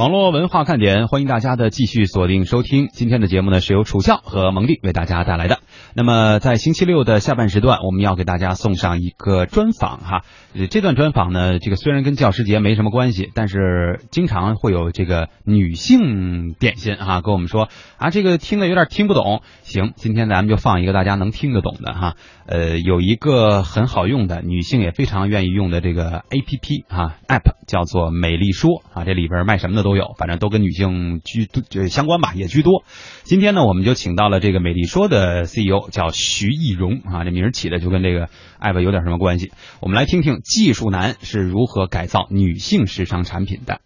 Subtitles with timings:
[0.00, 2.88] 网络文化看点，欢迎大家的继续锁定收听。
[2.90, 5.58] 今天的节目呢，是由楚笑和蒙蒂为大家带来的。
[5.94, 10.22] 那么在星期六的下半时段，我们要给大家送上一个专访哈。
[10.70, 19.42] 这段专访呢，这个虽然跟教师节没什么关系，但是经常会有这个女性点心哈，跟我们说啊，这个听的有点听不懂。
[19.64, 22.16] 行，今天咱们就放一个大家能听得懂的哈。
[22.50, 32.82] 呃，有一个很好用的，女性也非常愿意用的这个 A P P 啊 App 叫做美丽说啊，这里边卖什么的都有，反正都跟女性居就相关吧，也居多。
[33.22, 38.28] 今天呢，我们就请到了这个美丽说的 CEO 叫徐艺荣啊，这名儿起的就跟这个
[38.60, 39.52] App 有点什么关系。
[39.80, 43.80] 我们来听听技术男是如何改造女性时尚产品的。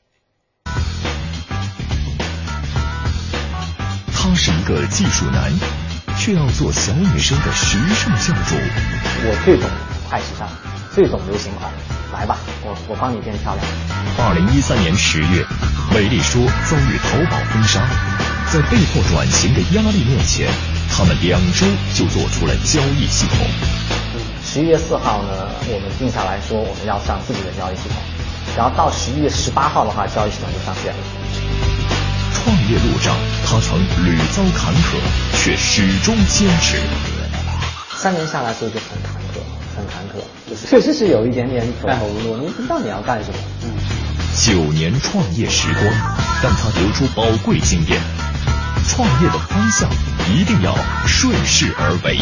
[4.11, 5.53] 他是一个技术男，
[6.25, 8.57] 却要做小女生的时尚教主。
[8.57, 9.69] 我最懂
[10.09, 10.49] 快时尚，
[10.91, 11.71] 最懂流行款，
[12.15, 13.61] 来吧，我我帮你变漂亮。
[14.17, 15.45] 二零一三年十月，
[15.93, 17.85] 美丽说遭遇淘宝封杀，
[18.51, 20.49] 在被迫转型的压力面前，
[20.89, 23.45] 他们两周就做出了交易系统。
[24.43, 28.01] 十一月四号呢，我们定下来说我们要上自己的交易系统，
[28.57, 31.24] 然后到十一月十八号的话，交易系统就上线了。
[32.45, 35.01] 创业路上，他曾屡遭坎坷，
[35.39, 36.77] 却始终坚持。
[37.97, 39.41] 三年下来，所以就很坎坷，
[39.75, 43.37] 很坎坷，就是确实是有一点点走投无路，你不知道你要干什么。
[43.63, 43.71] 嗯，
[44.45, 45.85] 九年创业时光，
[46.43, 47.99] 但他得出宝贵经验：
[48.91, 49.89] 创业的方向
[50.31, 52.19] 一定要顺势而为。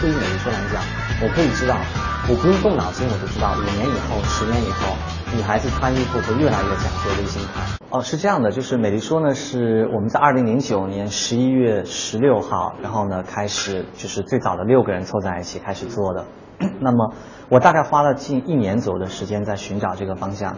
[0.00, 0.82] 对于美丽说来讲，
[1.22, 1.78] 我可以知道，
[2.26, 4.96] 我不用动脑筋，我就知道五年以后、十年以后，
[5.34, 7.66] 女孩子穿衣服会越来越讲究流行款。
[7.90, 16.26] 哦，是这样的，就是美丽说呢，是我们在二零零九年十一月十六号，然后呢开始就是最早的六个人凑在一起开始做的。
[16.80, 17.14] 那么
[17.48, 20.56] 我大概花了近一年左右的时间在寻找这个方向，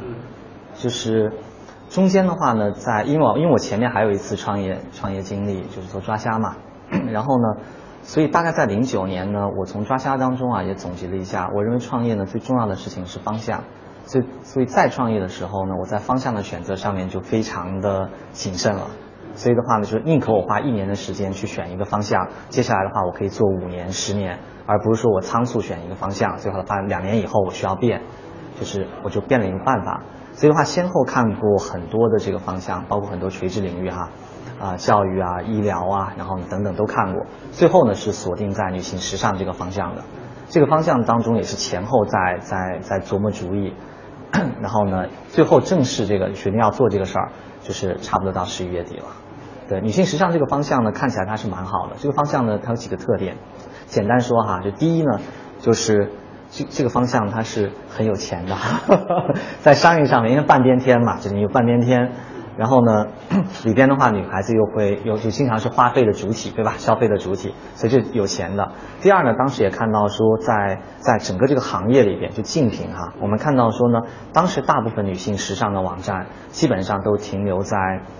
[0.74, 1.32] 就是
[1.88, 6.56] 中间的话呢，在因为我因为我前面还有一次创业创业经历，就是做抓虾嘛，
[7.10, 7.62] 然后呢。
[8.00, 13.64] 所以大概在零九年呢，我从抓虾当中啊也总结了一下，我认为创业呢最重要的事情是方向，
[14.08, 18.88] 所以所以再创业的时候呢，我在方向的选择上面就非常的谨慎了。
[19.34, 28.00] 所以的话呢，就是宁可我花一年的时间去选一个方向，接下来的话我可以做五年、十年，而不是说我仓促选一个方向，最后的话两年以后我需要变，
[28.58, 30.02] 就是我就变了一个办法。
[30.32, 34.08] 所以的话，先后看过很多的这个方向，包括很多垂直领域哈。
[34.58, 40.02] 啊，教育啊，医疗啊，然后等等都看过，最后呢是锁定在女性时尚这个方向的，
[40.48, 43.76] 这个方向当中也是前后在在在琢磨主意，
[44.60, 49.04] 然后呢，最后正式这个决定要做这个事儿，就是差不多到十一月底了。
[49.68, 51.96] 对，女性时尚这个方向呢，看起来它是蛮好的。
[51.98, 53.36] 这个方向呢，它有几个特点，
[53.86, 55.20] 简单说哈，就第一呢，
[55.60, 56.10] 就是
[56.50, 58.56] 这这个方向它是很有钱的，
[59.60, 62.12] 在商业上面，因为半边天嘛，就是你有半边天。
[62.58, 63.06] 然后呢，
[63.64, 66.74] 里边的话，女孩子又会又就经常是花费的主体，对吧？
[66.76, 68.72] 消费的主体，所以就有钱的。
[69.00, 74.00] 第二呢，当时也看到说，在在整个这个行业里边，就竞品哈，我们看到说呢，
[74.32, 77.76] 当时大部分女性时尚的网站基本上都停留在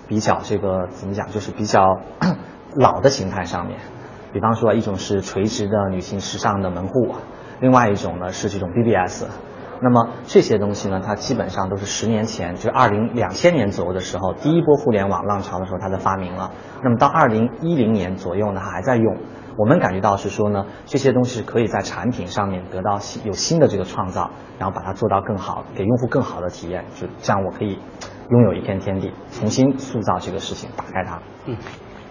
[0.07, 1.99] 比较这个怎么讲，就是比较
[2.79, 3.77] 老的形态上面。
[4.31, 7.13] 比方说，一种是垂直的女性时尚的门户，
[7.59, 9.25] 另外一种呢是这种 BBS。
[9.81, 16.51] 那么这些东西呢，它基本上都是十年前，就是二零两千年左右的时候，第一波互联网浪潮的时候，它的发明了。
[16.83, 19.17] 那么到二零一零年左右呢，它还在用。
[19.57, 27.77] 我们感觉到是说呢，这些东西可以在产品上面得到新有新的这个创造，然后把它做到更好，给用户更好的体验，就这样我可以
[28.29, 31.21] 拥有一片天地，重新塑造这个事情，打开它。
[31.45, 31.57] 嗯，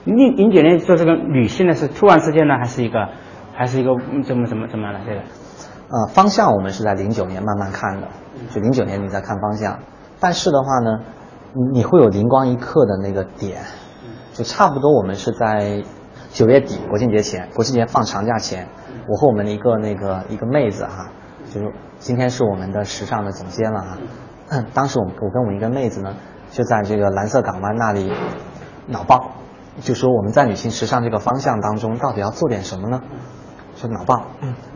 [0.05, 3.09] 零零九年做这个女性呢，是突然之间呢，还是一个，
[3.55, 5.23] 还是一个怎么怎么怎么样的这个？
[5.91, 8.09] 呃，方向我们是在零九年慢慢看的，
[8.51, 9.79] 就零九年你在看方向，
[10.21, 11.01] 但是的话呢，
[11.55, 13.63] 你你会有灵光一刻的那个点，
[14.35, 15.83] 就差不多我们是在
[16.31, 18.69] 九月底国庆节前，国庆节放长假前，
[19.09, 21.11] 我和我们的一个那个一个妹子哈，
[21.47, 23.99] 就是今天是我们的时尚的总监了哈，
[24.75, 26.15] 当时我我跟我们一个妹子呢，
[26.51, 28.13] 就在这个蓝色港湾那里
[28.87, 29.31] 脑爆，
[29.81, 33.01] 就说我们在女性时尚这个方向当中到底要做点什么呢？
[33.81, 34.27] 就脑爆，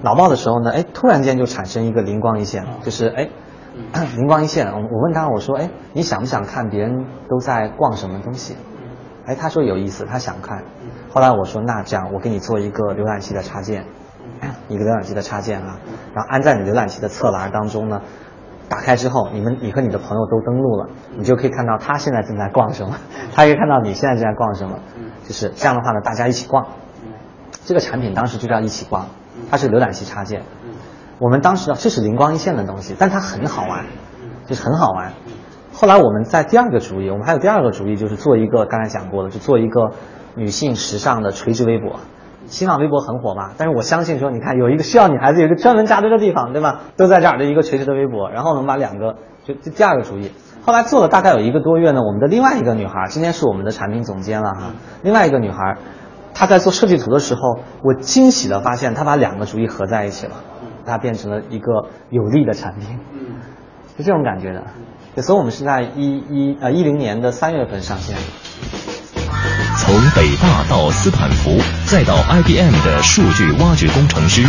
[0.03, 3.29] 脑爆的时候呢，哎，突然间就产生一个灵光一现，就是哎，
[4.17, 4.69] 灵光一现。
[4.69, 8.57] 我我问他，我说，哎，你想不想看别人都在逛什么东西？
[9.27, 10.63] 哎，他说有意思，他想看。
[11.11, 13.87] 后来我说，那这样，我给你做一个浏览器的插件，
[14.69, 15.81] 一个浏览器的插件啊，
[16.15, 18.03] 然后安在你浏览器的侧栏当中呢，
[18.69, 22.95] 打开之后，你们你和你的朋友都登录了，你就可以看到他现在正在逛什么，
[23.35, 24.79] 他可以看到你现在正在逛什么，
[25.27, 26.65] 就是这样的话呢，大家一起逛。
[27.65, 29.07] 这个产品当时就叫一起逛，
[29.51, 30.43] 它是浏览器插件。
[31.19, 33.85] 我们当时这是灵光一现的东西，但它很好玩，
[34.47, 35.13] 就是很好玩。
[35.73, 39.93] 后来我们在第二个主意，我们还有第二个主意，就是做一个刚才讲过的，就做一个
[40.35, 42.01] 女性时尚的垂直微博。
[42.47, 46.81] 新浪微博很火嘛，但是我相信说，你看有一个需要女孩子有一个专门扎堆的地方，对吧？
[46.97, 50.33] 都在这儿的一个垂直的微博，然后我们把两个就第二个主意。
[50.65, 54.73] 后来做了大概有一个多月呢，我们的另外一个女孩，今天是我们的产品总监了哈。
[55.03, 55.79] 另外一个女孩，
[56.35, 57.41] 她在做设计图的时候，
[57.83, 60.37] 我惊喜的发现他把两个主意合在一起了，
[60.87, 62.99] 它变成了一个有力的产品，
[63.97, 65.23] 就这种感觉的。
[65.23, 68.17] 所以我们是在一一呃一零年的三月份上线。
[69.77, 74.43] 从北大到斯坦福，再到 IBM 的数据挖掘工程师，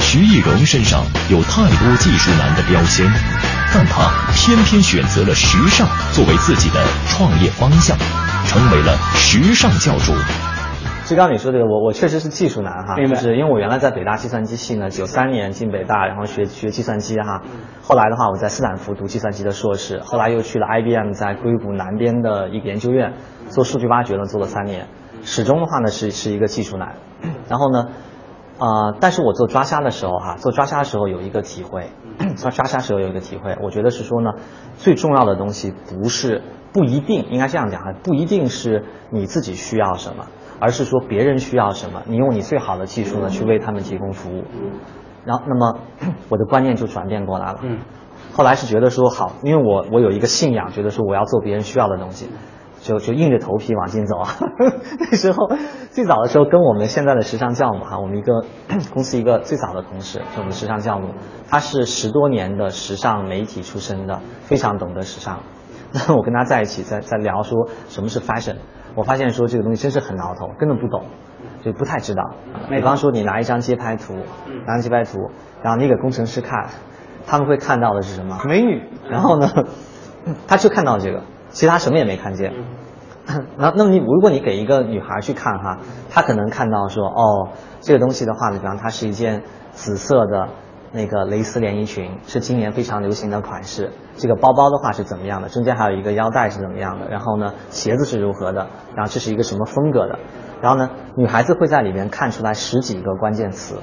[0.00, 3.06] 徐艺荣身上有太多技术男的标签，
[3.72, 7.96] 但他偏偏选择了时尚作为自己的创业方向，
[8.46, 10.12] 成为了时尚教主。
[11.10, 17.42] 就刚你说这个，我我确实是技术男哈，就是因为我原来在北大计算机系呢，九三年进北大，然后学学计算机哈。
[17.82, 23.14] 后来的话，我在斯坦福读计算机的硕士，后来又去了 IBM，在硅谷南边的一个研究院
[23.48, 24.86] 做数据挖掘呢，做了三年。
[25.22, 26.94] 始终的话呢是是一个技术男。
[27.48, 27.88] 然后呢，
[28.60, 31.90] 啊，但是我做抓虾的时候哈，做抓虾的时候有一个体会，
[32.38, 34.30] 做抓虾时候有一个体会，我觉得是说呢，
[34.76, 36.40] 最重要的东西不是
[36.72, 40.26] 不一定应该这样讲哈，不一定是你自己需要什么。
[40.60, 44.44] 而是说别人需要什么，你用你最好的技术呢去为他们提供服务，
[45.24, 45.78] 然后那么
[46.28, 47.60] 我的观念就转变过来了。
[48.32, 52.28] 后来是觉得说好，因为我我有一个信仰，觉得说我要做别人需要的东西，
[52.80, 54.28] 就就硬着头皮往进走啊。
[55.00, 55.48] 那时候
[55.90, 58.44] 最早的时候跟我们现在的时尚教母哈，我们一个
[58.94, 61.08] 公司一个最早的同事，就我们时尚教母，
[61.48, 65.40] 他是十多年的时尚媒体出身的，非常懂得时尚。
[65.92, 68.56] 那我跟他在一起在在聊说什么是 fashion。
[68.94, 71.04] 我发现说这个东西真是很挠头，根本不懂，
[71.62, 72.34] 就不太知道。
[72.68, 74.14] 比方说你拿一张街拍图，
[74.66, 75.30] 拿张街拍图，
[75.62, 76.68] 然后你给工程师看，
[77.26, 78.38] 他们会看到的是什么？
[78.44, 78.82] 美女。
[79.08, 79.48] 然后呢，
[80.46, 82.52] 他就看到这个，其他什么也没看见。
[83.56, 85.78] 那那么你如果你给一个女孩去看哈，
[86.10, 87.50] 她可能看到说哦，
[87.80, 89.42] 这个东西的话呢，比方它是一件
[89.72, 90.48] 紫色的。
[90.92, 93.92] 那个蕾丝连衣裙是今年非常流行的款式。
[94.16, 95.48] 这个包包的话是怎么样的？
[95.48, 97.08] 中间还有一个腰带是怎么样的？
[97.08, 98.66] 然后呢，鞋子是如何的？
[98.96, 100.18] 然后这是一个什么风格的？
[100.60, 103.78] 然后呢，女孩子会在里面看出来十几个关键词，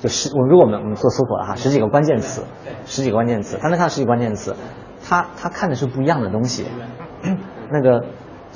[0.00, 2.44] 就是我如果我们我们做搜索的哈，十几个关键词，
[2.84, 4.54] 十几个关键词，她能看十几个关键词，
[5.02, 6.66] 她她看的是不一样的东西，
[7.72, 8.04] 那个。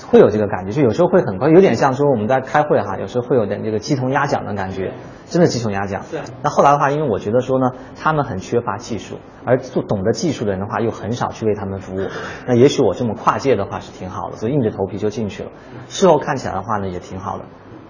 [0.07, 4.95] 会有这个感觉，就有时候会很快，有点像说我们在开会哈，有时候会有点这个鸡同鸭讲的感觉，
[5.27, 6.03] 真的鸡同鸭讲。
[6.11, 12.07] 对那后来的话，因为我觉得说呢，他们很缺乏技术，而做懂得技术的人的话又很少去为他们服务。
[12.47, 15.51] 那也许我这么跨界的话是挺好的，所以硬着头皮就进去了。
[15.89, 17.45] 事后看起来的话呢，也挺好的，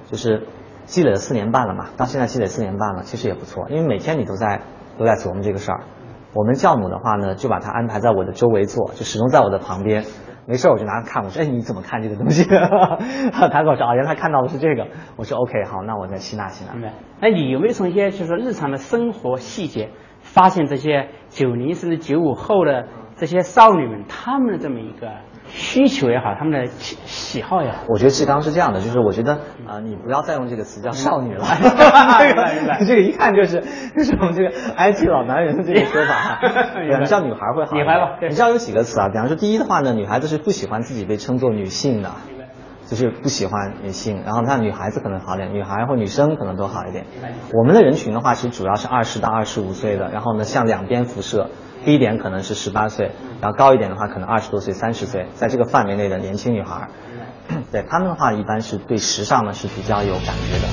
[0.07, 0.47] 就是
[0.85, 4.63] 积累了四年半了嘛，到现在积累四年半了，其实也不错，因为每天你都在
[4.99, 5.83] 都在琢磨这个事儿。
[6.35, 10.05] 我们教母的话呢，就把他安排在我的周围坐，就始终在我的旁边。
[10.49, 11.23] 没事，我就拿着看。
[11.23, 14.87] 我说：“哎，你怎么看这个东西？” 他跟我说：“啊，原来他看到的是这个。”
[15.17, 16.95] 我说：“OK，好，那我再吸纳吸纳。”明白。
[17.21, 19.91] 那你有没有从一些就是说日常的生活细节，
[20.23, 25.13] 发现这些九零甚至九五后的这些少女们，她们的这么一个？
[25.49, 29.35] 需求也好，他们的喜喜好也好，我觉得志刚是这样的，就是我觉得
[29.67, 33.63] 啊，你不要再用这个词叫少女了， 这个 这个一看就是
[33.97, 36.15] 就是我们这个 IT 老男人的这个说法。
[36.39, 39.09] 哈，你叫女孩会好，女孩吧，你知道有几个词啊？
[39.09, 42.11] 比方说第一的话呢，女孩子是不喜欢自己被称作女性的，
[42.87, 47.07] 就是不喜欢女性，然后那女孩子可能好点，女孩或女生可能都好一点。
[47.55, 51.49] 我们的人群的话，其实主要是二十到二十五岁的，然后呢向两边辐射。
[51.85, 56.89] 低一点可能是十八岁，然后高一点的话可能二十多岁、三十岁，在这个范围内的年轻女孩，
[57.73, 60.69] 对他们的话一般是对时尚呢是比较有感觉的。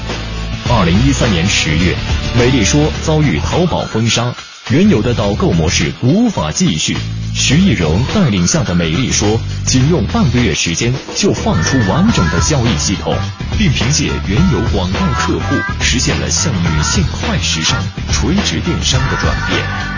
[0.68, 1.96] 二零一三年十月，
[2.38, 4.34] 美丽说遭遇淘宝封杀，
[4.72, 6.98] 原有的导购模式无法继续。
[7.36, 13.14] 徐艺荣带领下的美丽说，仅用半个月时间就放出完整的交易系统，
[13.58, 17.78] 并凭借原有广告客户，实现了向女性快时尚、
[18.12, 19.95] 垂直电商的转变。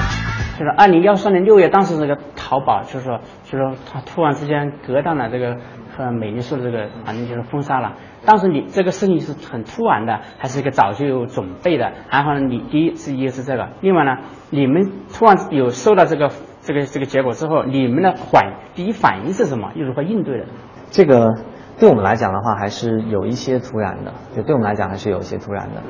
[0.57, 5.55] 就是二零幺三年六月，当时这个淘宝就是说，就是说它突然之间隔断了这个
[5.95, 7.93] 和美丽说的这个，反正就是封杀了。
[8.25, 11.91] 当时你这个事情是很突然的，还是一个早就有准备的？
[12.09, 14.17] 然后呢，你第一是一个是这个，另外呢，
[14.49, 19.71] 你们突然有收到这个这个这个结果之后，你们的反第一反应是什么？
[19.75, 20.45] 又如何应对的？
[20.89, 21.35] 这个
[21.79, 25.83] 对我们来讲的话，还是有一些突然的，就对我们来讲还是有一些突然的。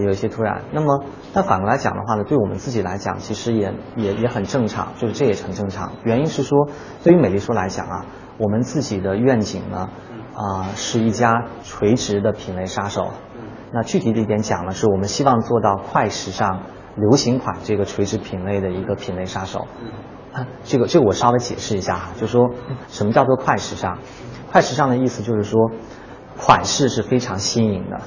[0.00, 5.92] 有一些突然，那么但反过来讲的话呢，对我们自己来讲，其实也也也很正常，就是这也很正常。
[6.04, 6.68] 原因是说，
[7.02, 8.06] 对于美丽说来讲啊，
[8.38, 9.88] 我们自己的愿景呢，
[10.34, 13.10] 啊，是一家垂直的品类杀手。
[13.72, 16.62] 那具体的一点讲呢，是我们希望做到快时尚、
[16.96, 19.66] 流行款这个垂直品类的一个品类杀手。
[20.64, 22.50] 这个这个我稍微解释一下哈，就说
[22.88, 23.98] 什么叫做快时尚？
[24.50, 25.70] 快时尚的意思就是说，
[26.36, 28.00] 款式是非常新颖的，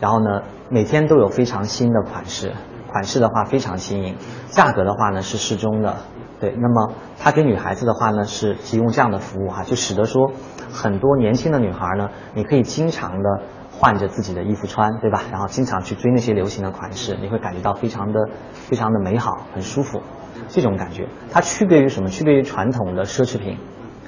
[0.00, 2.54] 然后呢，每天都有非常新的款式，
[2.90, 4.16] 款式的话非常新颖，
[4.48, 5.96] 价格的话呢是适中的，
[6.40, 6.56] 对。
[6.58, 10.32] 那么它给女孩子的话呢是提供这样的服务哈，就使得说
[10.72, 15.22] 很多年轻的女孩呢，你可以经常的换着自己的衣服穿，对吧？
[15.30, 20.00] 然后经常去追那些流行的款式，你会感觉到非常的非常的美好，很舒服。
[20.48, 22.08] 这种感觉，它区别于什么？
[22.08, 23.58] 区别于传统的奢侈品，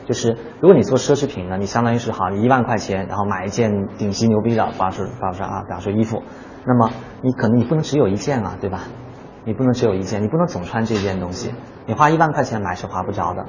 [0.09, 6.23] 就是如果你做奢侈品呢，你相当于是好，你一万块钱，然后买一件顶级牛逼的，比方说，比方说啊，比方说衣服，
[6.65, 8.85] 那么你可能你不能只有一件啊，对吧？
[9.45, 11.53] 你不能只有一件，你不能总穿这件东西，
[11.85, 13.47] 你花一万块钱买是划不着的。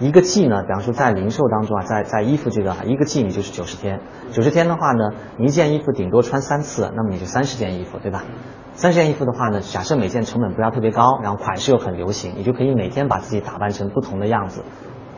[0.00, 4.00] 一个季呢，比方说在零售当中啊，在在衣服这个啊一个季你就是九十天，
[4.32, 8.24] 九十天的话呢，你一件衣服顶多穿三次，那么你就三十件衣服，对吧？
[8.72, 14.64] 三十件衣服的话呢，假设每件成本不要特别高，然后款式又很流行，你就可以每天把自己打扮成不同的样子，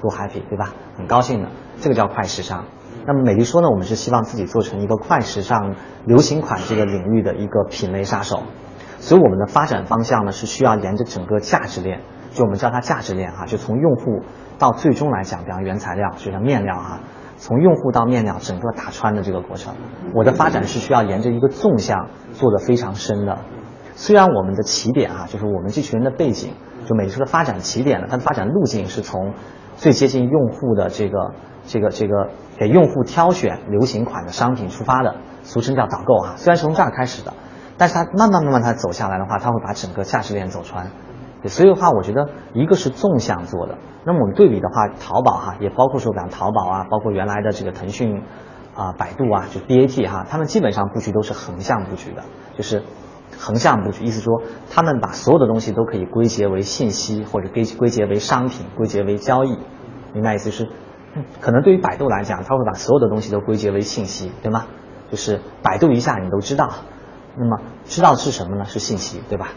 [0.05, 0.75] 多 happy，对吧？
[0.99, 1.49] 很高兴的，
[1.81, 2.67] 这个叫快时尚。
[3.07, 8.43] 那么美丽说呢，我们是希望自己做成一个快时尚、流行款这个领域的一个品类杀手，
[8.99, 14.23] 所以我们的发展方向呢是需要沿着整个价值链，就我们叫它价值链哈，就从用户
[14.59, 17.01] 到最终来讲，比方原材料，就像面料哈。
[17.37, 19.75] 从用户到面料整个打穿的这个过程，
[20.15, 23.39] 我的发展是需要沿着一个纵向做的非常深的。
[23.97, 26.55] 虽然我们的起点啊，就是我们这群人的背景，
[26.85, 29.35] 就美车的发展起点呢，它的发展路径是从
[29.77, 31.35] 最接近用户的这个
[31.67, 36.35] 这个这个给用户挑选流行款的商品出发的，俗称叫导购啊。
[36.37, 37.33] 虽然是从这儿开始的，
[37.77, 40.91] 但是它慢慢慢慢它走下来的话，它会把整个价值链走穿。
[41.47, 43.77] 所以的话，我觉得一个是纵向做的。
[44.07, 48.23] 那么我们对比的话，淘宝哈，也包括说，比方淘宝啊，包括原来的这个腾讯
[48.75, 52.23] 啊、百度啊，就 BAT 哈，他们基本上布局都是横向布局的，
[52.57, 52.83] 就是
[53.39, 59.59] 横向布局，意思说他们把所有的东西都可以归结为信息，或者归归结为商品，归结为交易。
[60.13, 60.69] 明白意思是？
[61.41, 64.67] 可能对于百度来讲，他会把所有的东西都归结为信息，对吗？
[65.11, 66.71] 就是百度一下你都知道，
[67.37, 68.65] 那么知道是什么呢？
[68.65, 69.51] 是信息，对吧？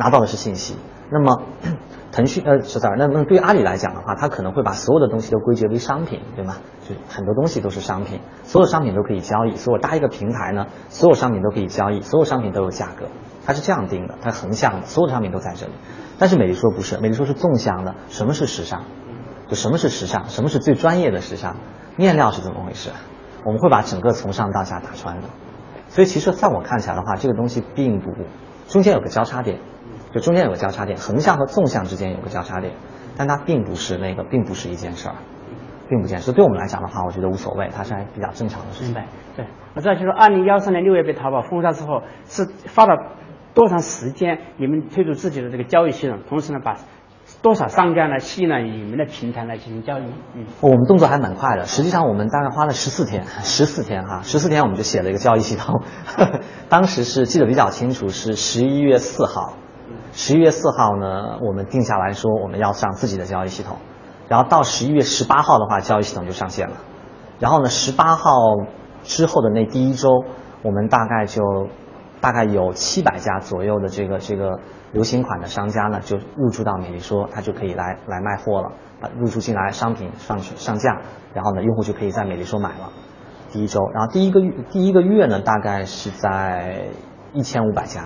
[0.00, 0.76] 拿到的是信息。
[1.12, 1.42] 那么，
[2.10, 6.56] 腾讯呃是这儿，那那对阿里来讲的话，它可能会把所有的东西都归结为商品，对吗？
[6.88, 13.06] 就很多东西都是商品，所有商品都可以交易，所以我搭一个平台呢，所有商品都可以交易，所有商品都有价格，
[13.44, 15.72] 它是这样定的，它横向的，所有商品都在这里。
[16.18, 17.94] 但是美丽说不是，美丽说是纵向的。
[18.08, 18.84] 什么是时尚？
[19.48, 20.28] 就什么是时尚？
[20.28, 21.56] 什么是最专业的时尚？
[21.96, 22.90] 面料是怎么回事？
[23.44, 25.28] 我们会把整个从上到下打穿的。
[25.88, 28.06] 所以其实在我看起来的话，这个东西并不
[28.68, 29.58] 中间有个交叉点。
[30.12, 32.74] 就中间有个交叉点，横向和纵向之间有个交叉点，
[33.16, 35.14] 但它并不是那个，并不是一件事儿，
[35.88, 36.32] 并不件事。
[36.32, 38.94] 对我们来讲的话，我觉得无所谓，它是还比较正常的事情。
[39.36, 43.16] 对，我知道，就是二零幺三年六月被淘宝封杀之后，是花了
[43.54, 44.38] 多长时间？
[44.58, 46.76] 你们推出自己的这个交易系统，同时呢，把
[47.42, 50.02] 多少商家呢吸引了你们的平台来进行交易？
[50.34, 51.64] 嗯，我们动作还蛮快的。
[51.66, 55.82] 实际上，我们大概花了十四天，十四天哈，十四天我们就写了一个交易系统。
[56.68, 59.54] 当时是记得比较清楚，是十一月四号。
[60.12, 63.76] 十一月四号呢，我们定下来说我们要上自己的交易系统，
[64.28, 66.76] 然后到十一月十八号的话，交易系统就上线了。
[67.38, 68.32] 然后呢，十八号
[69.02, 70.24] 之后的那第一周，
[70.62, 71.42] 我们大概就
[72.20, 74.60] 大概有七百家左右的这个这个
[74.92, 81.00] 流行款的商家呢，就入驻到美丽说，他就可以来来卖货了，啊，入驻进来商品上去上架，
[81.32, 82.90] 然后呢，用户就可以在美丽说买了。
[83.50, 86.88] 第一周，然后第一个月第一个月呢，大概是在
[87.32, 88.04] 一千五百家。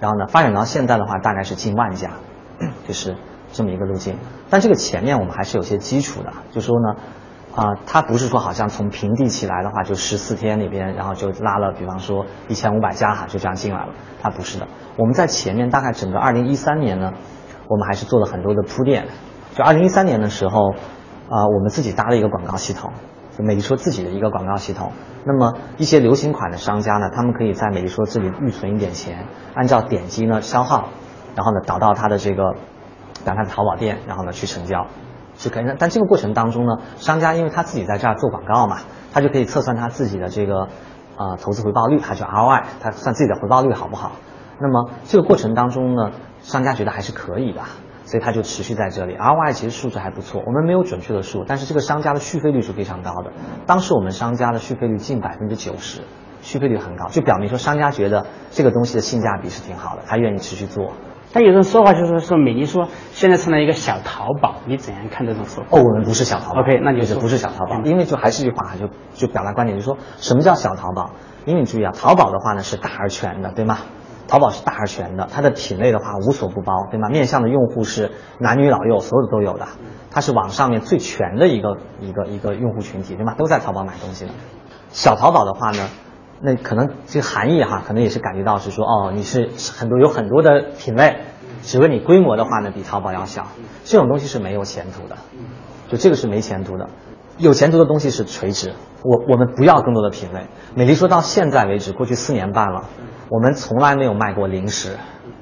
[0.00, 2.10] 然后呢，发展到现在的话，大概是近万家，
[2.86, 3.16] 就是
[3.52, 4.18] 这么一个路径。
[4.50, 7.00] 但这个前面我们还是有些基础的，就说呢，
[7.54, 13.92] 啊，它不是说好像从平地起来的话，就十四天里边，然后就拉了，比方说一千五百家哈，就这样进来了。
[14.22, 17.12] 它不是的，我们在前面大概整个二零一三年呢，
[17.68, 19.06] 我们还是做了很多的铺垫。
[19.54, 20.70] 就二零一三年的时候，
[21.28, 22.92] 啊，我们自己搭了一个广告系统。
[23.44, 24.92] 美丽说自己的一个广告系统，
[25.24, 30.88] 那么一些流行款的商家呢，他们可以在美丽说这里预存一点钱，按照点击呢消耗，
[31.36, 32.42] 然后呢导到他的这个，
[33.24, 34.86] 导他的淘宝店，然后呢去成交，
[35.36, 35.76] 是可以的。
[35.78, 38.78] 但这个过程当中呢，商家因为他自己在这儿做广告嘛，
[39.12, 40.68] 他就可以测算他自己的这个
[41.16, 44.12] 呃投资回报率，他就 ROI，他算自己的回报率好不好？
[44.60, 47.60] 那么这个过程当中呢，商家觉得还是可以的。
[48.08, 53.32] 所以它就持续在这里，ROI 其实数字还不错，我们没有准确的数，但是这个商家的续费率是非常高的。
[53.66, 56.00] 当时我们商家的续费率近百分之九十，
[56.40, 60.94] 续费率很高，就表明说商家觉得这个东西的性价比是挺好的，他愿意持续做。
[61.34, 65.76] 但有种说话就是说，美丽说现在成了一个小淘宝，你怎样看这种说法？
[65.76, 66.62] 哦，我们不是小淘宝。
[66.62, 71.10] OK，那就是不是小淘宝，因为就还是一句话，就就表达观点，就是说什么叫小淘宝？
[71.44, 73.76] 因为你注意啊，淘宝的话呢是大而全的，对吗？
[74.28, 77.08] 淘宝是大而全的，它的品类的话无所不包，对吗？
[77.08, 79.66] 面向的用户是男女老幼，所有的都有的，
[80.10, 83.34] 它是网上面最全的一个一个一个用户群体，对吗？
[83.38, 84.32] 都在淘宝买东西的。
[84.90, 85.88] 小淘宝的话呢，
[86.42, 91.22] 那可能这个含义哈，可能也是感觉到是说，哦，你是很多有很多的品类，
[91.62, 93.48] 只不过你规模的话呢比淘宝要小，
[93.84, 95.16] 这种东西是没有前途的，
[95.88, 96.90] 就这个是没前途的。
[97.38, 100.48] 有前途的东西是垂直，我我们不要更多的品类。
[100.74, 102.86] 美丽说到现在为止，过去四年半了，
[103.30, 104.96] 我们从来没有卖过零食，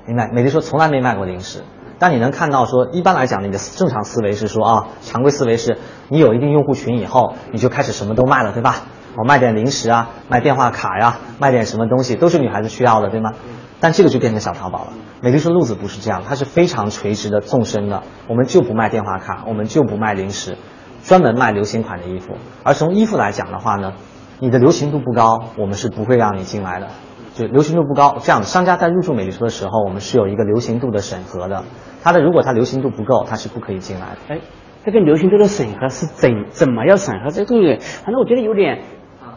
[0.06, 0.30] 明白？
[0.30, 1.64] 美丽说从来没卖过零食。
[1.98, 5.78] 但你能看到说，一般来讲，你的正常思维是说啊，常规思维是
[6.10, 8.82] 你有一定用户群以后，你就开始什么都卖了，对吧？
[9.16, 13.32] 我卖点零食啊，卖电话卡呀，卖点什么东西都是女孩子需要的，对吗？
[13.80, 14.92] 但这个就变成小淘宝了。
[15.22, 18.02] 美丽说路子不是这样，它是非常垂直的、纵深的。
[18.28, 20.58] 我们就不卖电话卡，我们就不卖零食。
[21.06, 22.34] 专门卖流行款的衣服，
[22.64, 23.92] 而从衣服来讲的话呢，
[24.40, 26.88] 你的流行度不高，我们是不会让你进来的。
[27.34, 31.62] 就流行度不高，这样商家在入驻美丽说的时候，我们是有一个流行度的审核的。
[32.02, 34.34] 它的如果它流行度不够，它是不可以进来的。
[34.34, 34.40] 哎，
[34.84, 37.76] 这个流行度的审核是怎怎么要审核这个东西？
[38.02, 38.82] 反正我觉得有点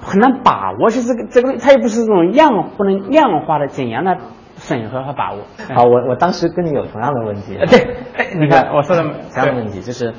[0.02, 4.18] 很难把握，是这个这个它又不是这种量不能量化的，怎样的
[4.56, 5.42] 审核和把握？
[5.76, 7.58] 好，我我当时跟你有同样的问题。
[7.70, 9.04] 对，你看我说的
[9.36, 10.14] 同样的问题就是。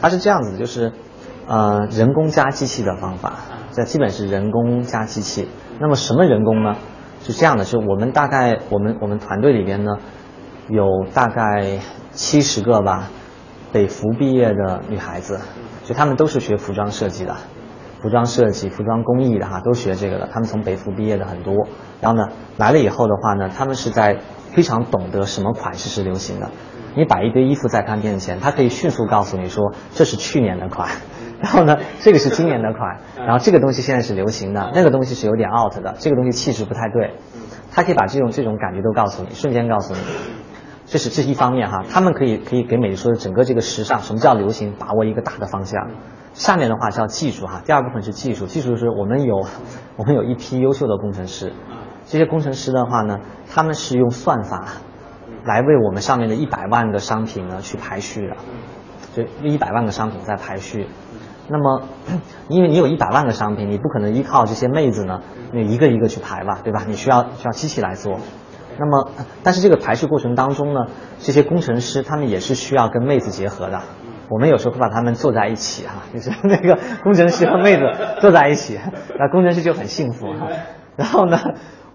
[0.00, 0.92] 它是这样子，就是，
[1.46, 3.34] 呃，人工加机器的方法，
[3.72, 5.48] 这基本是人工加机器。
[5.80, 6.76] 那么什么人工呢？
[7.22, 9.92] 是这样的，就我们大概我们我们团队里边呢，
[10.68, 11.78] 有大概
[12.12, 13.10] 七十个吧，
[13.72, 15.38] 北服毕业的女孩子，
[15.84, 17.36] 就她们都是学服装设计的，
[18.00, 20.28] 服装设计、服装工艺的哈，都学这个的。
[20.32, 21.68] 她们从北服毕业的很多，
[22.00, 22.26] 然后呢
[22.56, 24.18] 来了以后的话呢，她们是在
[24.52, 26.50] 非常懂得什么款式是流行的。
[26.96, 30.88] 你摆一堆衣服在他面前，他可以迅速告诉你说这是去年的款，
[31.40, 37.14] 然后呢，这个是今年的款，然后这个东西现在是流行的，那个东西是有点 out 的，这个东西气质不太对，
[37.70, 40.00] 他可以把这种这种感觉都告诉你，瞬间告诉你，
[40.86, 45.90] 这是这是一方面哈，他们可以可以给美丽说的整个这个时尚，什么叫流行，把握一个大的方向。
[46.32, 49.44] 下面的话叫技术哈，第二部分是技术，技术是我们有
[49.96, 51.52] 我们有一批优秀的工程师，
[52.06, 53.18] 这些工程师的话呢，
[53.52, 54.66] 他们是用算法。
[55.44, 58.36] 来为我们上面的一百万个商品呢去排序的，
[59.14, 60.86] 就一百万个商品在排序。
[61.48, 61.82] 那么，
[62.48, 65.20] 因为你有一百万个商品，你不可能依靠这些妹子呢，
[65.52, 66.84] 那一个一个去排吧，对吧？
[66.86, 68.18] 你需要需要机器来做。
[68.78, 69.10] 那么，
[69.42, 70.86] 但是这个排序过程当中呢，
[71.18, 73.80] 这些工程师他们也是需要跟妹子结合的。
[74.28, 77.82] 我们有时候会把他们坐在一起哈，就是那个工程师和妹子
[78.20, 78.78] 坐在一起，
[79.18, 80.46] 那工程师就很幸福哈。
[80.96, 81.38] 然后呢？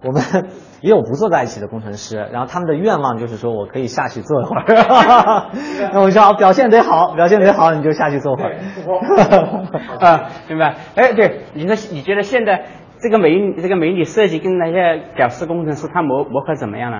[0.06, 0.22] 我们
[0.82, 4.64] 也有不坐在一起的工程师，然后他们的愿望就是说我可以下去坐一会儿。
[5.92, 8.56] 那我说表现得好，表现得好，你就下去坐会儿。
[10.00, 10.76] 啊，明白？
[10.96, 12.66] 哎，对，你说你觉得现在
[13.02, 17.00] 这个美这个美女设计跟那些屌丝工程师他磨磨合怎么样呢？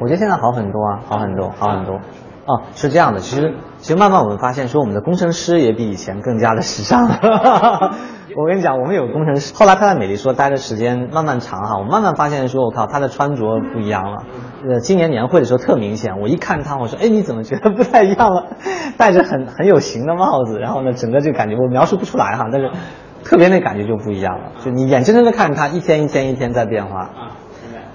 [0.00, 1.96] 我觉得现在好很多啊，好很多，好很多。
[2.44, 7.08] 哦，是这样的，其实其实慢慢我们发现说我们的工程师也比以前更加的时尚。
[8.36, 14.24] 我跟你讲，我们有工程师，后来他在美丽说待的时间慢慢长哈，我慢慢发现说，我靠，他的穿着不一样了。
[14.68, 18.46] 呃，今年年会的时候特明显，我一看他，我说，哎，你怎么觉得不太一样了？
[18.96, 22.70] 戴着很很有型的帽子，然后呢，整个这个感觉我描述不出来哈，但是
[23.24, 27.10] 特别那感觉就不一样了，就你眼睁睁的看着他一天一天一天在变化。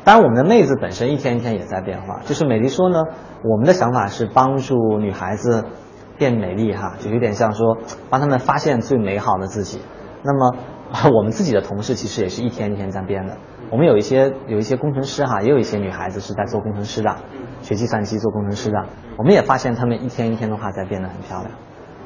[0.03, 2.21] 当然，我们的妹子本身一天一天也在变化。
[2.25, 2.99] 就是美丽说呢，
[3.43, 5.65] 我们的想法是帮助女孩子
[6.17, 7.77] 变美丽哈，就有点像说
[8.09, 9.81] 帮她们发现最美好的自己。
[10.27, 10.57] 那么，
[11.15, 13.37] 我们自己的同事其实也是一天一天在变的。
[13.71, 17.15] 我们有一些有一些工程师哈，也有一些女孩子是在做工程师的，
[17.61, 18.85] 学计算机做工程师的。
[19.17, 21.51] 我们也发现她们一天一天的话在变得很漂亮。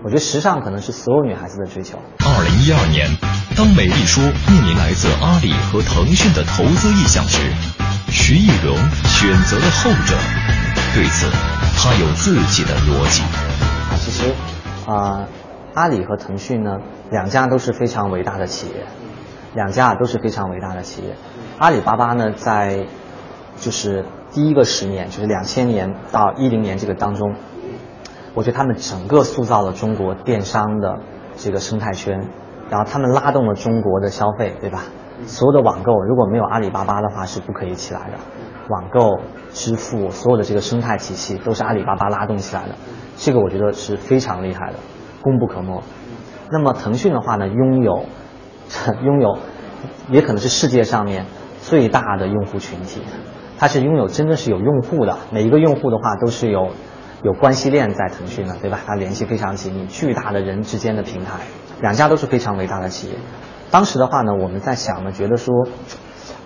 [0.04, 1.98] 我觉得时尚可能是所有女孩子的追求。
[2.20, 3.08] 二零一二年，
[3.58, 7.42] 当美丽说面临来自阿里和腾讯的投资意向时，
[8.10, 10.16] 徐艺荣选择了后者。
[10.94, 11.26] 对此，
[11.78, 13.24] 他有自己的逻辑。
[13.24, 14.34] 啊，其实
[14.86, 15.26] 啊。
[15.74, 16.78] 阿里和腾讯呢，
[17.10, 18.86] 两家都是非常伟大的企业，
[19.54, 21.16] 两家都是非常伟大的企业。
[21.60, 22.88] 阿里巴巴呢，在
[23.58, 27.36] 就是第一个十年，就是两千年到一零年这个当中，
[28.34, 31.00] 我觉得他们整个塑造了中国电商的
[31.36, 32.30] 这个生态圈，
[32.70, 34.84] 然后他们拉动了中国的消费，对吧？
[35.26, 38.18] 所有的网购如果没有阿里巴巴的话是不可以起来的，
[38.70, 39.20] 网购、
[39.52, 42.76] 支付所有的这个生态体系都是阿里巴巴拉动起来的，
[43.18, 44.80] 这个我觉得是非常厉害的。
[45.22, 45.82] 功不可没。
[46.50, 48.06] 那么腾讯的话呢，拥有
[49.04, 49.38] 拥有，
[50.10, 51.26] 也可能是世界上面
[51.62, 53.02] 最大的用户群体，
[53.58, 56.70] 它是拥有真的是有用户的，每一个用户的话都是有
[57.24, 58.80] 有关系链在腾讯的，对吧？
[58.86, 61.40] 它联系非常紧密，巨大的人之间的平台，
[61.82, 63.16] 两家都是非常伟大的企业。
[63.70, 65.54] 当时的话呢，我们在想呢，觉得说，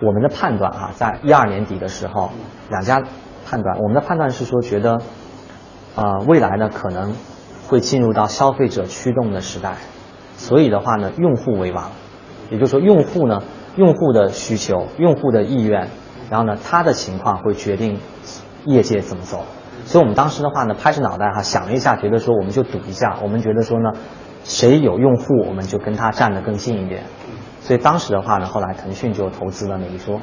[0.02, 2.30] 我们的判断哈、在一二年底的时候，
[2.70, 3.02] 两家
[3.48, 5.00] 判断，我们的判断是说觉得，
[5.96, 7.14] 呃，未来呢可能
[7.68, 9.78] 会进入到消费者驱动的时代，
[10.38, 11.92] 所以的话呢，用户为王，
[12.50, 13.42] 也就是说，用户呢，
[13.76, 15.90] 用户的需求、用户的意愿，
[16.30, 18.00] 然后呢，他的情况会决定
[18.66, 19.44] 业界怎么走。
[19.86, 23.92] 所以我们当时的话呢，拍着脑袋哈想了一下，觉得说我们就赌一下，我们觉得说呢，
[24.44, 27.04] 谁有用户，我们就跟他站得更近一点。
[27.62, 30.20] 所以当时的话呢，后来腾讯就投资了美丽说，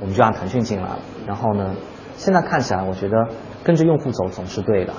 [0.00, 0.98] 我们就让腾讯进来了。
[1.26, 1.74] 然后呢，
[2.16, 3.28] 现在看起来，我觉得
[3.62, 4.92] 跟着用户走总是对的。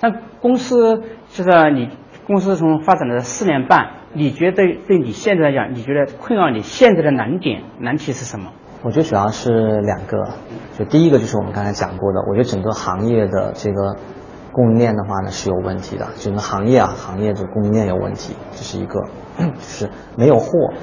[0.00, 0.10] 那
[0.44, 1.88] 公司就是你
[2.26, 8.52] 公司从发展了四年半，你觉得对你现在来讲，你觉得困扰你现在的难点难题是什么？
[8.82, 10.34] 我觉得主要是两个，
[10.78, 13.96] 就第一个就是我们刚才讲过的，我觉得整个行业的这个
[14.52, 19.00] 供应链的话呢是有问题的，整个行业啊行业的供应链有问题，这是一个，
[19.38, 20.74] 就是没有货，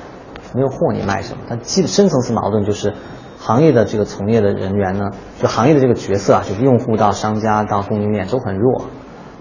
[0.55, 1.43] 没有货你卖什么？
[1.47, 2.95] 它基深层次矛盾就是
[3.37, 8.87] 行业的这个从业的人员呢，就行业的这个角色啊，就是用户到商家到供应链都很弱，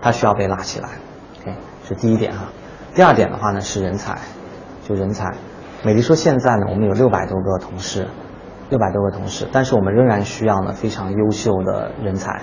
[0.00, 0.88] 它需要被拉起来。
[1.40, 2.48] OK，是第一点哈。
[2.94, 4.18] 第二点的话呢是人才，
[4.86, 5.34] 就人才。
[5.84, 8.08] 美丽说现在呢，我们有六百多个同事。
[8.68, 12.40] 六百多个同事，但是我们仍然需要呢非常优秀的人才。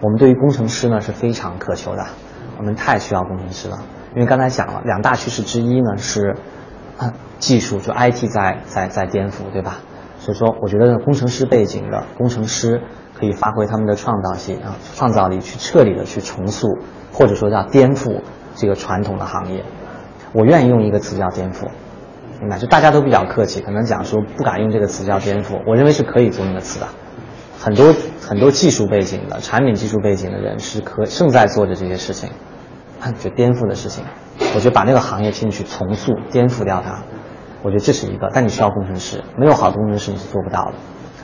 [0.00, 2.04] 我们对于工程师呢是非常渴求的，
[2.58, 3.76] 我们太需要工程师了。
[4.16, 6.34] 因为刚才讲了，两大趋势之一呢是
[7.38, 9.78] 技术，就 IT 在在在颠覆，对吧？
[10.18, 12.82] 所以说，我觉得工程师背景的工程师
[13.20, 16.66] 可以发挥他们的创造性啊，创造力去彻底的去重塑，
[17.12, 18.22] 或者说叫颠覆
[18.56, 19.62] 这个传统的行业。
[20.32, 21.68] 我愿意用一个词叫颠覆。
[22.40, 26.86] 明白，就大家都比较客气，可能讲说不敢用这个词叫颠覆，我认为是可以做那个词的。
[27.58, 27.94] 很多
[28.26, 32.30] 很多技术背景的、产品技术背景的人是可正在做着这些事情，
[33.18, 34.02] 就颠覆的事情。
[34.54, 37.02] 我觉得把那个行业进去重塑、颠覆掉它，
[37.62, 38.30] 我觉得这是一个。
[38.32, 40.72] 但你需要工程师，没有好的工程师你是做不到的。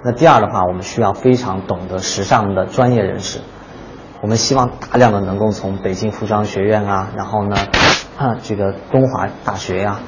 [0.06, 3.40] 那第二的话，我们需要非常懂得时尚的专业人士。
[4.22, 7.56] 我们希望大量的能够从北京服装学院啊，然后呢，
[8.16, 9.98] 啊这个东华大学呀。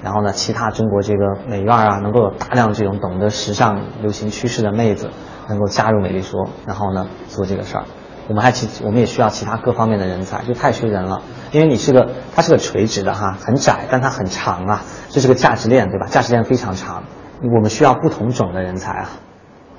[0.00, 5.10] 然后呢，其他中国这个美院啊，能够有大量这种懂得时尚流行趋势的妹子，
[5.48, 7.84] 能够加入美丽说，然后呢做这个事儿。
[8.28, 11.22] 我们还其我们也需要其他各方面的人才，就太缺人了。
[11.50, 16.06] 因为你是个，它是个垂直的哈，很窄，但它很长啊，这是个价值链，对吧？
[16.06, 17.02] 价值链非常长，
[17.42, 19.08] 我们需要不同种的人才啊，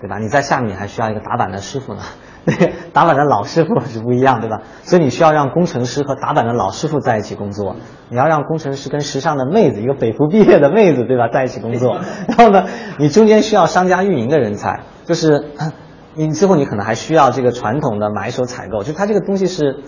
[0.02, 0.18] 对吧？
[0.20, 2.02] 你在下面还需要一个打板的师傅呢。
[2.46, 4.62] 那个打板的老师傅是不一样，对吧？
[4.84, 7.76] 所以你需要让工程师和打板的老师傅在一起工作，
[8.10, 12.00] 你要让工程师跟时尚的妹子，一个北服毕业的妹子，对吧，在一起工作。
[12.28, 12.66] 然后呢，
[12.98, 15.52] 你中间需要商家运营的人才，就是
[16.16, 19.84] 你最后你可能还需要这个传统的买手采购，就它这个东西是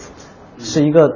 [0.60, 1.10] 是一个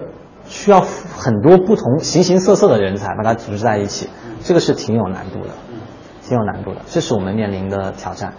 [0.46, 4.10] 需要很多不同形形色色的人才把它组织在一起，
[4.42, 5.50] 这个是挺有难度的，
[6.24, 8.34] 挺有难度的，这是我们面临的挑战。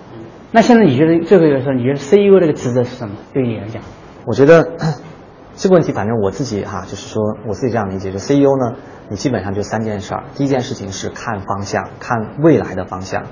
[0.57, 3.17] 那现在你觉得这个说，你觉得 CEO 这个职责是什么？
[3.35, 3.83] 对于你来讲，
[4.25, 4.67] 我觉得
[5.55, 8.79] 这个问题，反正我自己哈，就是说我自己这样理解，就 CEO 呢，
[9.11, 10.25] 你基本上就三件事儿。
[10.35, 13.25] 第一件事情是看方向，看未来的方向。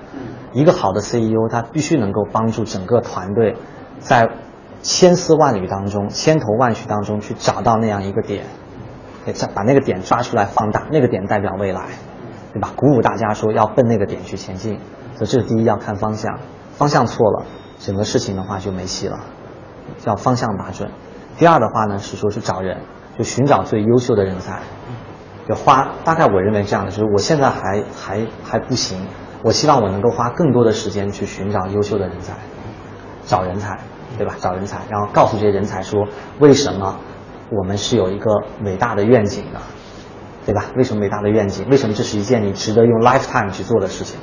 [0.52, 3.56] 一个好的 CEO，他必须能够帮助整个团队
[4.00, 4.28] 在
[4.82, 8.44] 千丝万缕当中、千头万绪当中去找到那样一个点，
[9.32, 11.86] 再把那个点抓出来放大，那个点代表未来，
[12.52, 12.74] 对吧？
[12.76, 14.78] 鼓舞大家说要奔那个点去前进。
[15.14, 16.38] 所以这是第一，要看方向。
[16.76, 17.46] 方向错了，
[17.78, 19.18] 整个事情的话就没戏了，
[20.04, 20.90] 要方向打准。
[21.38, 22.82] 第二的话呢是说是找人，
[23.18, 24.60] 就寻找最优秀的人才，
[25.48, 29.06] 就花大概我认为这样的，就是我现在还还还不行，
[29.42, 32.34] 我希望我能够花更多的时间去寻找优秀的人才，
[33.24, 33.78] 找人才，
[34.16, 34.34] 对吧？
[34.38, 36.06] 找人才，然后告诉这些人才说
[36.38, 36.98] 为什么
[37.50, 38.30] 我们是有一个
[38.64, 39.60] 伟大的愿景的，
[40.46, 40.66] 对吧？
[40.76, 41.68] 为什么伟大的愿景？
[41.70, 44.18] 为什么这是一件你值得用 lifetime 去做的事情？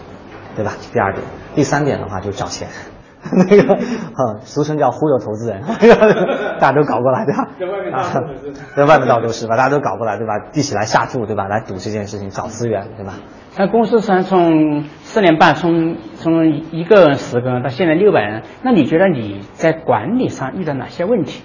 [0.55, 0.73] 对吧？
[0.91, 1.23] 第二点，
[1.55, 2.67] 第三点的话就是找钱，
[3.49, 5.61] 那个呃，俗称叫忽悠投资人，
[6.59, 7.47] 大家都搞过来，对吧？
[7.59, 9.55] 在外面到处是， 在外面到处是吧？
[9.55, 10.33] 大家都搞过来，对吧？
[10.53, 11.47] 一起来下注，对吧？
[11.47, 13.13] 来赌这件事情，找资源，对吧？
[13.57, 21.43] 那公司虽然从四年半从从一个人十个人到现在六百人，那你觉得你在管理上遇到哪些问题？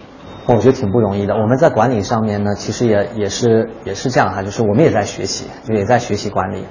[0.49, 1.35] 我觉得挺不容易的。
[1.35, 6.65] 我们在管理上面呢，其实也也是也是这样哈，就是我们也在学习，就也在学习管理。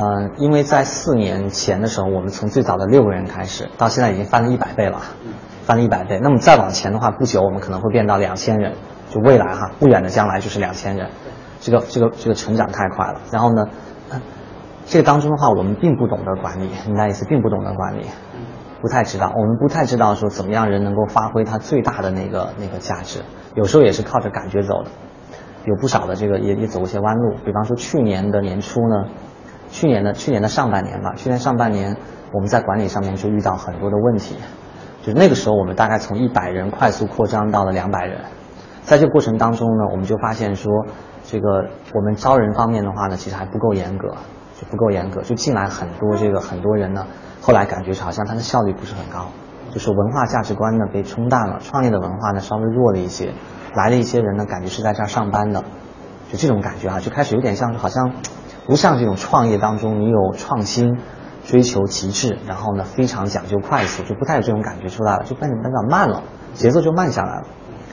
[0.00, 5.00] 嗯，因为在四年前的时候，我们从最早的六个人开始，到现在已经翻了一百倍了，
[5.64, 6.20] 翻了一百倍。
[6.22, 8.74] 那么再往前的话，不久我们可能会变到两千人，
[9.10, 11.10] 就未来哈，不远的将来就是两千人，
[11.60, 13.22] 这个这个这个成长太快了。
[13.32, 13.66] 然后呢，
[14.86, 17.24] 这个当中的话，我们并不懂得管理，明白意思？
[17.24, 18.06] 并不懂得管理，
[18.80, 23.22] 不太知道，我们不太知道说怎么样人能够发挥他最大的那个那个价值，
[23.56, 24.90] 有时候也是靠着感觉走的，
[25.64, 27.34] 有不少的这个也也走一些弯路。
[27.44, 29.08] 比方说去年的年初呢。
[29.70, 31.96] 去年的去年的上半年吧，去年上半年
[32.32, 34.36] 我们在管理上面就遇到很多的问题，
[35.02, 38.20] 就是那个时候我们大概从一百人快速扩张到了两百人，
[38.82, 40.72] 在这个过程当中呢，我们就发现说，
[41.24, 44.08] 这个我们招人方面的话呢，其实还不够严格，
[44.58, 47.06] 就不够严格，就进来很多这个很多人呢，
[47.40, 49.26] 后来感觉好像他的效率不是很高，
[49.70, 53.32] 就是文化价值观呢被冲淡了，创业的文化呢稍微弱了一些，
[53.74, 55.62] 来了一些人呢，感觉是在这儿上班的，
[56.30, 58.12] 就这种感觉啊，就开始有点像是好像。
[58.68, 60.98] 不像这种创业当中，你有创新、
[61.42, 67.46] 追求极致，然后呢非常讲究快速，就不太有这种感觉出来了，就变得比较慢了，节奏就慢下来了。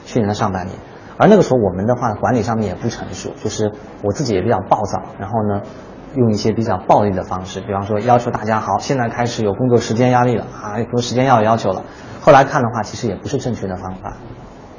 [0.06, 0.78] 去年的上半年，
[1.18, 3.72] 而那个时候我们的话管理上面也不成熟，就是
[4.04, 5.62] 我自己也比较暴躁，然后呢
[6.14, 11.84] 用一些比较暴力的方式，比方说要求大家好，现在开始有工作时间压力了啊，工作时间要有要求了。
[12.20, 14.18] 后来看的话，其实也不是正确的方法，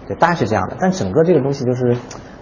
[0.06, 0.76] 对，大概是这样的。
[0.78, 1.96] 但整个这个东西就是。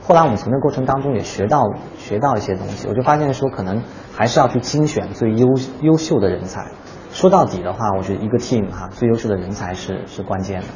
[0.06, 1.64] 后来我们从这过程当中也学到
[1.96, 3.82] 学到一些东西，我就发现说可能
[4.14, 5.48] 还是要去精选最优
[5.80, 6.70] 优秀的人才。
[7.10, 10.66] 说到底的话，我觉得一个 team 哈最优秀的人才是是关键的。